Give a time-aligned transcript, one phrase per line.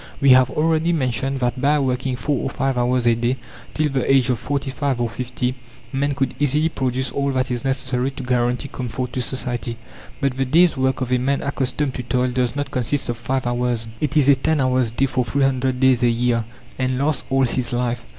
[0.19, 3.37] We have already mentioned that by working 4 or 5 hours a day
[3.75, 5.53] till the age of forty five or fifty,
[5.93, 9.77] man could easily produce all that is necessary to guarantee comfort to society.
[10.19, 13.45] But the day's work of a man accustomed to toil does not consist of 5
[13.45, 16.45] hours; it is a 10 hours' day for 300 days a year,
[16.79, 18.07] and lasts all his life.